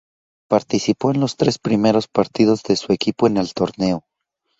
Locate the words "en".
1.11-1.19, 3.27-3.37